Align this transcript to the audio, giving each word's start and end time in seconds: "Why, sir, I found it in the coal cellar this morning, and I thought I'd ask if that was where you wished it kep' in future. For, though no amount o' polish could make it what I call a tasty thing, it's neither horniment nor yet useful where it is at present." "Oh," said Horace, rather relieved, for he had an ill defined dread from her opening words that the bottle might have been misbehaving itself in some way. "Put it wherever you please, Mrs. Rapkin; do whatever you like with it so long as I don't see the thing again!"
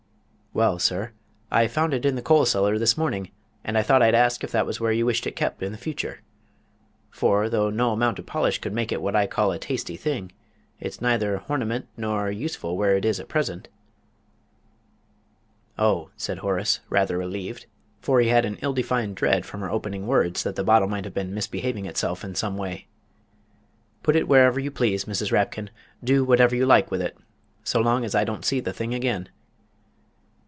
"Why, 0.53 0.75
sir, 0.79 1.13
I 1.49 1.69
found 1.69 1.93
it 1.93 2.05
in 2.05 2.15
the 2.15 2.21
coal 2.21 2.45
cellar 2.45 2.77
this 2.77 2.97
morning, 2.97 3.31
and 3.63 3.77
I 3.77 3.83
thought 3.83 4.01
I'd 4.01 4.13
ask 4.13 4.43
if 4.43 4.51
that 4.51 4.65
was 4.65 4.81
where 4.81 4.91
you 4.91 5.05
wished 5.05 5.25
it 5.25 5.37
kep' 5.37 5.63
in 5.63 5.73
future. 5.77 6.23
For, 7.09 7.47
though 7.47 7.69
no 7.69 7.93
amount 7.93 8.19
o' 8.19 8.23
polish 8.23 8.59
could 8.59 8.73
make 8.73 8.91
it 8.91 9.01
what 9.01 9.15
I 9.15 9.27
call 9.27 9.53
a 9.53 9.57
tasty 9.57 9.95
thing, 9.95 10.33
it's 10.77 10.99
neither 10.99 11.37
horniment 11.37 11.87
nor 11.95 12.29
yet 12.29 12.37
useful 12.41 12.75
where 12.75 12.97
it 12.97 13.05
is 13.05 13.17
at 13.17 13.29
present." 13.29 13.69
"Oh," 15.79 16.09
said 16.17 16.39
Horace, 16.39 16.81
rather 16.89 17.17
relieved, 17.17 17.65
for 18.01 18.19
he 18.19 18.27
had 18.27 18.43
an 18.43 18.57
ill 18.61 18.73
defined 18.73 19.15
dread 19.15 19.45
from 19.45 19.61
her 19.61 19.71
opening 19.71 20.05
words 20.05 20.43
that 20.43 20.57
the 20.57 20.65
bottle 20.65 20.89
might 20.89 21.05
have 21.05 21.13
been 21.13 21.33
misbehaving 21.33 21.85
itself 21.85 22.25
in 22.25 22.35
some 22.35 22.57
way. 22.57 22.89
"Put 24.03 24.17
it 24.17 24.27
wherever 24.27 24.59
you 24.59 24.69
please, 24.69 25.05
Mrs. 25.05 25.31
Rapkin; 25.31 25.69
do 26.03 26.25
whatever 26.25 26.57
you 26.57 26.65
like 26.65 26.91
with 26.91 27.01
it 27.01 27.17
so 27.63 27.79
long 27.79 28.03
as 28.03 28.13
I 28.13 28.25
don't 28.25 28.43
see 28.43 28.59
the 28.59 28.73
thing 28.73 28.93
again!" 28.93 29.29